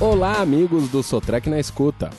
Olá, 0.00 0.40
amigos 0.40 0.88
do 0.88 1.04
Sotrec 1.04 1.48
na 1.48 1.60
Escuta. 1.60 2.10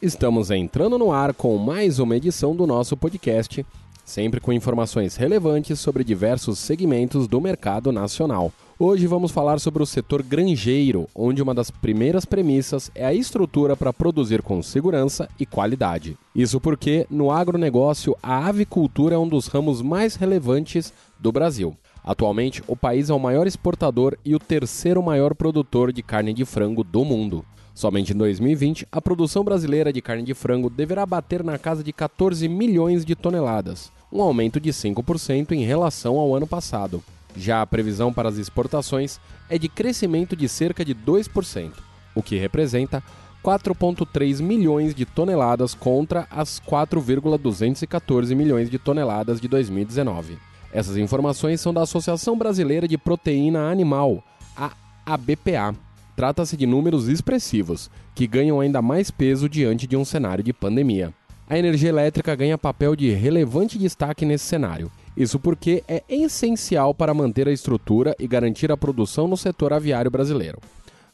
Estamos 0.00 0.52
entrando 0.52 0.96
no 0.96 1.10
ar 1.10 1.34
com 1.34 1.58
mais 1.58 1.98
uma 1.98 2.16
edição 2.16 2.54
do 2.54 2.64
nosso 2.64 2.96
podcast, 2.96 3.66
sempre 4.04 4.38
com 4.38 4.52
informações 4.52 5.16
relevantes 5.16 5.80
sobre 5.80 6.04
diversos 6.04 6.60
segmentos 6.60 7.26
do 7.26 7.40
mercado 7.40 7.90
nacional. 7.90 8.52
Hoje 8.78 9.08
vamos 9.08 9.32
falar 9.32 9.58
sobre 9.58 9.82
o 9.82 9.86
setor 9.86 10.22
granjeiro, 10.22 11.08
onde 11.12 11.42
uma 11.42 11.52
das 11.52 11.72
primeiras 11.72 12.24
premissas 12.24 12.88
é 12.94 13.04
a 13.04 13.12
estrutura 13.12 13.76
para 13.76 13.92
produzir 13.92 14.40
com 14.40 14.62
segurança 14.62 15.28
e 15.38 15.44
qualidade. 15.44 16.16
Isso 16.36 16.60
porque, 16.60 17.04
no 17.10 17.32
agronegócio, 17.32 18.16
a 18.22 18.46
avicultura 18.46 19.16
é 19.16 19.18
um 19.18 19.28
dos 19.28 19.48
ramos 19.48 19.82
mais 19.82 20.14
relevantes 20.14 20.92
do 21.18 21.32
Brasil. 21.32 21.76
Atualmente, 22.04 22.62
o 22.66 22.76
país 22.76 23.08
é 23.08 23.14
o 23.14 23.18
maior 23.18 23.46
exportador 23.46 24.18
e 24.22 24.34
o 24.34 24.38
terceiro 24.38 25.02
maior 25.02 25.34
produtor 25.34 25.90
de 25.90 26.02
carne 26.02 26.34
de 26.34 26.44
frango 26.44 26.84
do 26.84 27.02
mundo. 27.02 27.42
Somente 27.74 28.12
em 28.12 28.16
2020, 28.16 28.86
a 28.92 29.00
produção 29.00 29.42
brasileira 29.42 29.90
de 29.90 30.02
carne 30.02 30.22
de 30.22 30.34
frango 30.34 30.68
deverá 30.68 31.06
bater 31.06 31.42
na 31.42 31.58
casa 31.58 31.82
de 31.82 31.94
14 31.94 32.46
milhões 32.46 33.06
de 33.06 33.16
toneladas, 33.16 33.90
um 34.12 34.20
aumento 34.20 34.60
de 34.60 34.70
5% 34.70 35.52
em 35.52 35.64
relação 35.64 36.18
ao 36.18 36.34
ano 36.36 36.46
passado. 36.46 37.02
Já 37.34 37.62
a 37.62 37.66
previsão 37.66 38.12
para 38.12 38.28
as 38.28 38.36
exportações 38.36 39.18
é 39.48 39.58
de 39.58 39.68
crescimento 39.68 40.36
de 40.36 40.46
cerca 40.46 40.84
de 40.84 40.94
2%, 40.94 41.72
o 42.14 42.22
que 42.22 42.36
representa 42.36 43.02
4,3 43.42 44.40
milhões 44.40 44.94
de 44.94 45.06
toneladas 45.06 45.74
contra 45.74 46.28
as 46.30 46.60
4,214 46.60 48.34
milhões 48.34 48.70
de 48.70 48.78
toneladas 48.78 49.40
de 49.40 49.48
2019. 49.48 50.38
Essas 50.74 50.96
informações 50.96 51.60
são 51.60 51.72
da 51.72 51.82
Associação 51.82 52.36
Brasileira 52.36 52.88
de 52.88 52.98
Proteína 52.98 53.70
Animal, 53.70 54.24
a 54.56 54.72
ABPA. 55.06 55.72
Trata-se 56.16 56.56
de 56.56 56.66
números 56.66 57.06
expressivos, 57.06 57.88
que 58.12 58.26
ganham 58.26 58.58
ainda 58.58 58.82
mais 58.82 59.08
peso 59.08 59.48
diante 59.48 59.86
de 59.86 59.96
um 59.96 60.04
cenário 60.04 60.42
de 60.42 60.52
pandemia. 60.52 61.14
A 61.48 61.56
energia 61.56 61.90
elétrica 61.90 62.34
ganha 62.34 62.58
papel 62.58 62.96
de 62.96 63.08
relevante 63.10 63.78
destaque 63.78 64.26
nesse 64.26 64.46
cenário. 64.46 64.90
Isso 65.16 65.38
porque 65.38 65.84
é 65.86 66.02
essencial 66.08 66.92
para 66.92 67.14
manter 67.14 67.46
a 67.46 67.52
estrutura 67.52 68.12
e 68.18 68.26
garantir 68.26 68.72
a 68.72 68.76
produção 68.76 69.28
no 69.28 69.36
setor 69.36 69.72
aviário 69.72 70.10
brasileiro. 70.10 70.58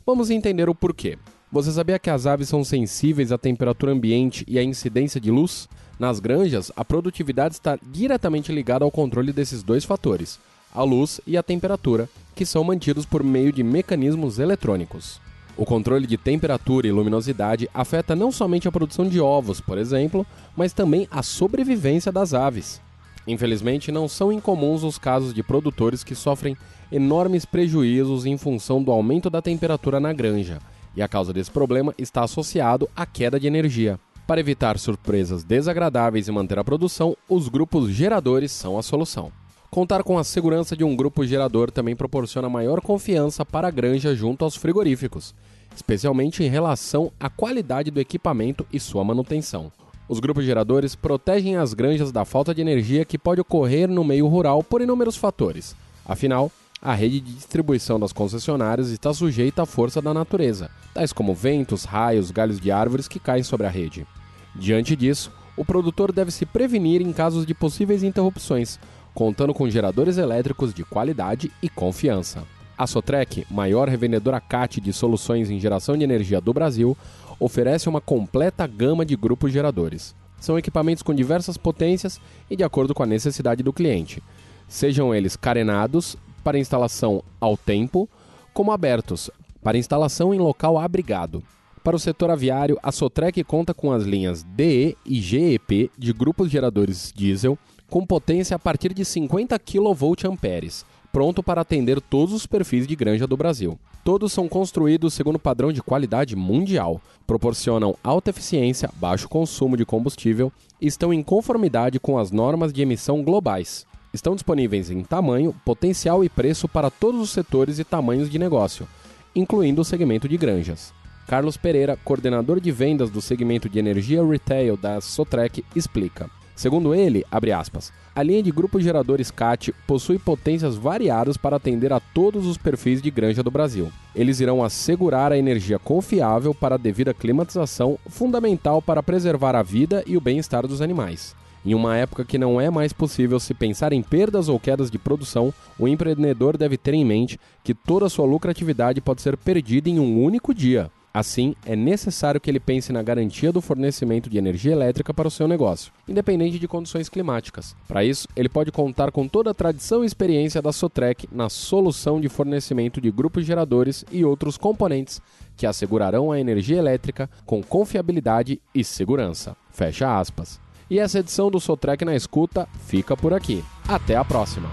Vamos 0.07 0.31
entender 0.31 0.71
o 0.71 0.75
porquê. 0.75 1.19
Você 1.53 1.73
sabia 1.73 1.99
que 1.99 2.09
as 2.09 2.27
aves 2.27 2.49
são 2.49 2.63
sensíveis 2.63 3.33
à 3.33 3.39
temperatura 3.39 3.91
ambiente 3.91 4.45
e 4.47 4.57
à 4.57 4.63
incidência 4.63 5.21
de 5.21 5.33
luz? 5.33 5.69
Nas 5.99 6.21
granjas, 6.21 6.71
a 6.77 6.85
produtividade 6.85 7.55
está 7.55 7.77
diretamente 7.83 8.53
ligada 8.53 8.85
ao 8.85 8.91
controle 8.91 9.33
desses 9.33 9.61
dois 9.61 9.85
fatores, 9.85 10.39
a 10.73 10.85
luz 10.85 11.21
e 11.27 11.37
a 11.37 11.43
temperatura, 11.43 12.09
que 12.37 12.47
são 12.47 12.63
mantidos 12.63 13.05
por 13.05 13.25
meio 13.25 13.53
de 13.53 13.65
mecanismos 13.65 14.39
eletrônicos. 14.39 15.21
O 15.57 15.67
controle 15.67 16.07
de 16.07 16.17
temperatura 16.17 16.87
e 16.87 16.93
luminosidade 16.93 17.69
afeta 17.75 18.15
não 18.15 18.31
somente 18.31 18.69
a 18.69 18.73
produção 18.73 19.09
de 19.09 19.21
ovos, 19.21 19.61
por 19.61 19.77
exemplo, 19.77 20.25
mas 20.57 20.73
também 20.73 21.09
a 21.11 21.21
sobrevivência 21.21 22.13
das 22.13 22.33
aves. 22.33 22.81
Infelizmente, 23.27 23.91
não 23.91 24.07
são 24.07 24.31
incomuns 24.31 24.85
os 24.85 24.99
casos 24.99 25.35
de 25.35 25.43
produtores 25.43 26.05
que 26.05 26.15
sofrem 26.15 26.57
enormes 26.93 27.45
prejuízos 27.45 28.25
em 28.25 28.39
função 28.39 28.81
do 28.81 28.93
aumento 28.93 29.29
da 29.29 29.43
temperatura 29.43 29.99
na 29.99 30.13
granja, 30.13 30.61
e 30.97 31.03
a 31.03 31.09
causa 31.09 31.33
desse 31.33 31.51
problema 31.51 31.95
está 31.99 32.23
associado 32.23 32.89
à 32.95 33.07
queda 33.07 33.39
de 33.39 33.47
energia. 33.47 33.99
Para 34.27 34.41
evitar 34.41 34.79
surpresas 34.79 35.43
desagradáveis 35.43 36.29
e 36.29 36.33
manter 36.33 36.59
a 36.59 36.65
produção, 36.65 37.17
os 37.29 37.49
grupos 37.49 37.91
geradores 37.91 38.53
são 38.53 38.79
a 38.79 38.83
solução. 38.83 39.33
Contar 39.71 40.03
com 40.03 40.19
a 40.19 40.25
segurança 40.25 40.77
de 40.77 40.85
um 40.85 40.97
grupo 40.97 41.25
gerador 41.25 41.71
também 41.71 41.95
proporciona 41.95 42.49
maior 42.49 42.81
confiança 42.81 43.45
para 43.45 43.69
a 43.69 43.71
granja 43.71 44.15
junto 44.15 44.45
aos 44.45 44.57
frigoríficos, 44.57 45.35
especialmente 45.75 46.43
em 46.43 46.49
relação 46.49 47.13
à 47.21 47.29
qualidade 47.31 47.91
do 47.91 48.01
equipamento 48.01 48.67
e 48.73 48.81
sua 48.81 49.05
manutenção. 49.05 49.71
Os 50.09 50.19
grupos 50.19 50.45
geradores 50.45 50.97
protegem 50.97 51.57
as 51.57 51.73
granjas 51.73 52.11
da 52.11 52.25
falta 52.25 52.53
de 52.53 52.61
energia 52.61 53.05
que 53.05 53.17
pode 53.17 53.41
ocorrer 53.41 53.89
no 53.89 54.03
meio 54.03 54.27
rural 54.27 54.61
por 54.61 54.81
inúmeros 54.81 55.17
fatores. 55.17 55.77
Afinal, 56.05 56.51
a 56.83 56.95
rede 56.95 57.21
de 57.21 57.35
distribuição 57.35 58.01
das 58.01 58.13
concessionárias 58.13 58.89
está 58.89 59.13
sujeita 59.13 59.63
à 59.63 59.67
força 59.67 60.01
da 60.01 60.15
natureza, 60.15 60.71
tais 60.95 61.13
como 61.13 61.35
ventos, 61.35 61.85
raios, 61.85 62.31
galhos 62.31 62.59
de 62.59 62.71
árvores 62.71 63.07
que 63.07 63.19
caem 63.19 63.43
sobre 63.43 63.67
a 63.67 63.71
rede. 63.71 64.07
Diante 64.55 64.97
disso, 64.97 65.31
o 65.57 65.65
produtor 65.65 66.11
deve 66.11 66.31
se 66.31 66.47
prevenir 66.47 67.03
em 67.03 67.13
casos 67.13 67.45
de 67.45 67.53
possíveis 67.53 68.03
interrupções, 68.03 68.79
contando 69.13 69.53
com 69.53 69.69
geradores 69.69 70.17
elétricos 70.17 70.73
de 70.73 70.83
qualidade 70.83 71.53
e 71.63 71.69
confiança. 71.69 72.45
A 72.79 72.87
Sotrec, 72.87 73.47
maior 73.51 73.87
revendedora 73.87 74.41
CAT 74.41 74.81
de 74.81 74.91
soluções 74.91 75.51
em 75.51 75.61
geração 75.61 75.99
de 75.99 76.05
energia 76.05 76.41
do 76.41 76.55
Brasil, 76.55 76.97
oferece 77.39 77.91
uma 77.91 78.01
completa 78.01 78.67
gama 78.67 79.05
de 79.05 79.17
grupos 79.17 79.53
geradores. 79.53 80.15
São 80.41 80.59
equipamentos 80.59 81.03
com 81.03 81.15
diversas 81.15 81.59
potências 81.59 82.19
e 82.49 82.57
de 82.57 82.65
acordo 82.65 82.95
com 82.95 83.03
a 83.03 83.07
necessidade 83.07 83.63
do 83.63 83.73
cliente, 83.73 84.23
sejam 84.67 85.15
eles 85.15 85.37
carenados 85.37 86.17
para 86.43 86.59
instalação 86.59 87.23
ao 87.41 87.57
tempo, 87.57 88.09
como 88.53 88.73
abertos 88.73 89.31
para 89.63 89.79
instalação 89.79 90.33
em 90.33 90.39
local 90.39 90.79
abrigado. 90.79 91.43
Para 91.83 91.97
o 91.97 91.99
setor 91.99 92.31
aviário, 92.31 92.79
a 92.83 92.93
Sotrec 92.93 93.43
conta 93.45 93.73
com 93.73 93.93
as 93.93 94.05
linhas 94.05 94.43
DE 94.43 94.97
e 95.05 95.21
GEP 95.21 95.91
de 95.97 96.13
grupos 96.13 96.51
geradores 96.51 97.13
diesel 97.15 97.59
com 97.89 98.07
potência 98.07 98.55
a 98.55 98.59
partir 98.59 98.93
de 98.93 99.05
50 99.05 99.59
kVA, 99.59 100.85
pronto 101.11 101.43
para 101.43 101.63
atender 101.63 102.01
todos 102.01 102.35
os 102.35 102.47
perfis 102.47 102.87
de 102.87 102.95
granja 102.95 103.27
do 103.27 103.37
Brasil. 103.37 103.79
Todos 104.05 104.33
são 104.33 104.49
construídos 104.49 105.13
segundo 105.13 105.39
padrão 105.39 105.73
de 105.73 105.83
qualidade 105.83 106.37
mundial, 106.37 107.01
proporcionam 107.27 107.97
alta 108.03 108.31
eficiência, 108.31 108.91
baixo 108.97 109.29
consumo 109.29 109.77
de 109.77 109.85
combustível 109.85 110.53
e 110.81 110.87
estão 110.87 111.13
em 111.13 111.23
conformidade 111.23 111.99
com 111.99 112.19
as 112.19 112.31
normas 112.31 112.73
de 112.73 112.83
emissão 112.83 113.23
globais. 113.23 113.87
Estão 114.13 114.35
disponíveis 114.35 114.91
em 114.91 115.03
tamanho, 115.03 115.55
potencial 115.65 116.25
e 116.25 116.29
preço 116.29 116.67
para 116.67 116.91
todos 116.91 117.21
os 117.21 117.31
setores 117.31 117.79
e 117.79 117.85
tamanhos 117.85 118.29
de 118.29 118.39
negócio, 118.39 118.89
incluindo 119.35 119.83
o 119.83 119.85
segmento 119.85 120.29
de 120.29 120.37
granjas. 120.37 120.93
Carlos 121.29 121.57
Pereira, 121.57 121.97
coordenador 122.05 122.59
de 122.59 122.73
vendas 122.73 123.09
do 123.09 123.23
segmento 123.23 123.69
de 123.69 123.79
energia 123.79 124.27
retail 124.27 124.77
da 124.77 125.01
Sotrec, 125.01 125.65
explica. 125.77 126.29
Segundo 126.57 126.93
ele, 126.93 127.25
aspas, 127.57 127.93
a 128.15 128.23
linha 128.23 128.43
de 128.43 128.51
grupos 128.51 128.83
geradores 128.83 129.31
CAT 129.31 129.73
possui 129.87 130.19
potências 130.19 130.77
variadas 130.77 131.37
para 131.37 131.57
atender 131.57 131.93
a 131.93 132.01
todos 132.01 132.47
os 132.47 132.59
perfis 132.59 133.01
de 133.01 133.11
granja 133.11 133.43
do 133.43 133.51
Brasil. 133.51 133.91
Eles 134.15 134.41
irão 134.41 134.63
assegurar 134.63 135.33
a 135.33 135.39
energia 135.39 135.79
confiável 135.79 136.53
para 136.53 136.75
a 136.75 136.79
devida 136.79 137.15
climatização, 137.15 137.97
fundamental 138.09 138.83
para 138.83 139.03
preservar 139.03 139.55
a 139.55 139.63
vida 139.63 140.03
e 140.07 140.17
o 140.17 140.21
bem-estar 140.21 140.67
dos 140.67 140.83
animais. 140.83 141.35
Em 141.65 141.75
uma 141.75 141.97
época 141.97 142.25
que 142.25 142.39
não 142.39 142.61
é 142.61 142.71
mais 142.71 142.93
possível 142.93 143.39
se 143.39 143.53
pensar 143.53 143.93
em 143.93 144.03
perdas 144.03 144.49
ou 144.49 144.59
quedas 144.59 144.91
de 144.91 144.99
produção, 144.99 145.53
o 145.79 145.87
empreendedor 145.87 146.57
deve 146.57 146.79
ter 146.79 146.95
em 146.95 147.05
mente 147.05 147.39
que 147.63 147.75
toda 147.75 148.09
sua 148.09 148.25
lucratividade 148.25 149.01
pode 149.01 149.21
ser 149.21 149.37
perdida 149.37 149.91
em 149.91 149.99
um 149.99 150.23
único 150.23 150.55
dia. 150.55 150.91
Assim, 151.13 151.57
é 151.67 151.75
necessário 151.75 152.41
que 152.41 152.49
ele 152.49 152.61
pense 152.61 152.93
na 152.93 153.03
garantia 153.03 153.51
do 153.51 153.61
fornecimento 153.61 154.31
de 154.31 154.39
energia 154.39 154.71
elétrica 154.71 155.13
para 155.13 155.27
o 155.27 155.31
seu 155.31 155.49
negócio, 155.49 155.93
independente 156.09 156.57
de 156.57 156.69
condições 156.69 157.09
climáticas. 157.09 157.75
Para 157.89 158.05
isso, 158.05 158.29
ele 158.37 158.49
pode 158.49 158.71
contar 158.71 159.11
com 159.11 159.27
toda 159.27 159.51
a 159.51 159.55
tradição 159.55 160.05
e 160.05 160.07
experiência 160.07 160.63
da 160.63 160.73
Sotrec 160.73 161.29
na 161.33 161.49
solução 161.49 162.21
de 162.21 162.29
fornecimento 162.29 163.01
de 163.01 163.11
grupos 163.11 163.45
geradores 163.45 164.05
e 164.13 164.25
outros 164.25 164.57
componentes 164.57 165.21
que 165.57 165.67
assegurarão 165.67 166.31
a 166.31 166.39
energia 166.39 166.79
elétrica 166.79 167.29
com 167.45 167.61
confiabilidade 167.61 168.63
e 168.73 168.85
segurança. 168.85 169.57
Fecha 169.73 170.17
aspas. 170.17 170.61
E 170.91 170.99
essa 170.99 171.21
edição 171.21 171.49
do 171.49 171.61
Sotrec 171.61 172.05
na 172.05 172.17
escuta 172.17 172.69
fica 172.87 173.17
por 173.17 173.33
aqui. 173.33 173.65
Até 173.87 174.17
a 174.17 174.25
próxima! 174.25 174.69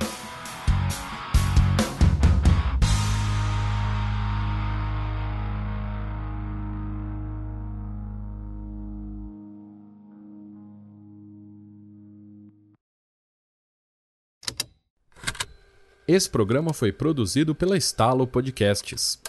Esse 16.07 16.29
programa 16.29 16.73
foi 16.73 16.91
produzido 16.91 17.53
pela 17.53 17.77
Estalo 17.77 18.25
Podcasts. 18.25 19.19